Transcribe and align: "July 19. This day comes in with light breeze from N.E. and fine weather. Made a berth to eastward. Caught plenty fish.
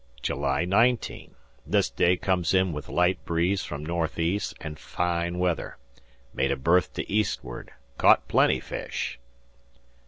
"July 0.23 0.65
19. 0.65 1.35
This 1.63 1.91
day 1.91 2.17
comes 2.17 2.55
in 2.55 2.73
with 2.73 2.89
light 2.89 3.23
breeze 3.23 3.63
from 3.63 3.85
N.E. 3.87 4.39
and 4.59 4.79
fine 4.79 5.37
weather. 5.37 5.77
Made 6.33 6.51
a 6.51 6.57
berth 6.57 6.93
to 6.95 7.07
eastward. 7.07 7.69
Caught 7.99 8.27
plenty 8.27 8.59
fish. 8.59 9.19